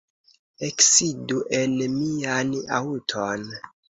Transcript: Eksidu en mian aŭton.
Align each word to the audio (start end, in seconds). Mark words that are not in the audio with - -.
Eksidu 0.67 1.41
en 1.59 1.77
mian 1.97 2.57
aŭton. 2.79 3.47